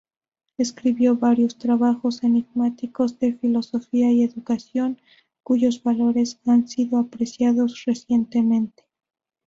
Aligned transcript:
Escribió 0.57 1.15
varios 1.15 1.59
trabajos 1.59 2.23
enigmáticos 2.23 3.19
de 3.19 3.33
filosofía 3.33 4.11
y 4.11 4.23
educación, 4.23 4.99
cuyos 5.43 5.83
valores 5.83 6.39
han 6.47 6.67
sido 6.67 6.97
apreciados 6.97 7.85
recientemente. 7.85 8.83